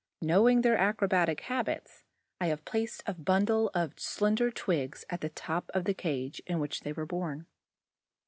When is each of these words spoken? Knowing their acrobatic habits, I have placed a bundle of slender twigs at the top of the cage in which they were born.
Knowing 0.23 0.61
their 0.61 0.79
acrobatic 0.79 1.41
habits, 1.41 2.05
I 2.39 2.47
have 2.47 2.65
placed 2.65 3.03
a 3.05 3.13
bundle 3.13 3.69
of 3.75 3.99
slender 3.99 4.49
twigs 4.49 5.05
at 5.11 5.21
the 5.21 5.29
top 5.29 5.69
of 5.75 5.83
the 5.83 5.93
cage 5.93 6.41
in 6.47 6.59
which 6.59 6.79
they 6.81 6.91
were 6.91 7.05
born. 7.05 7.45